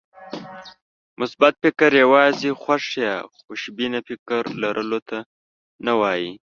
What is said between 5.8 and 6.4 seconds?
نه وایي.